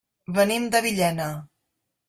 [0.37, 1.31] Venim de Villena.